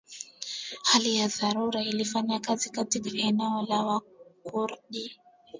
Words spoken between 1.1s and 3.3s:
ya dharura ilifanya kazi katika